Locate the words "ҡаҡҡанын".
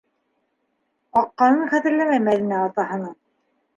1.17-1.69